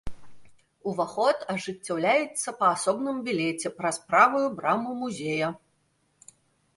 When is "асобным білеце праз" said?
2.77-3.95